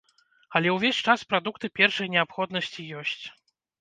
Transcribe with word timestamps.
Але 0.59 0.71
ўвесь 0.75 1.01
час 1.13 1.25
прадукты 1.33 1.71
першай 1.81 2.07
неабходнасці 2.15 2.87
ёсць. 3.03 3.23